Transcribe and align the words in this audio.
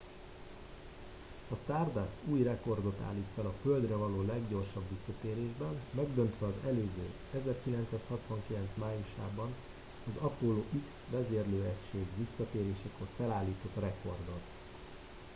a 1.49 1.55
stardust 1.55 2.19
új 2.25 2.41
rekordot 2.43 2.99
állít 3.07 3.25
fel 3.35 3.45
a 3.45 3.53
földre 3.61 3.95
való 3.95 4.25
leggyorsabb 4.27 4.83
visszatérésben 4.91 5.79
megdöntve 5.91 6.45
az 6.47 6.53
előző 6.65 7.11
1969 7.37 8.71
májusában 8.75 9.55
az 10.07 10.21
apollo 10.21 10.63
x 10.87 10.93
vezérlőegység 11.09 12.05
visszatérésekor 12.17 13.07
felállított 13.17 13.75
rekordot 13.79 14.41